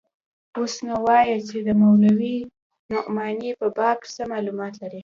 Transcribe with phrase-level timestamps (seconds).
[0.57, 2.37] اوس نو وايه چې د مولوي
[2.91, 4.99] نعماني په باب څه مالومات لرې.